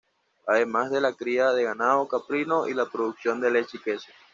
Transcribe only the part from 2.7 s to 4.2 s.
la producción de leche y queso.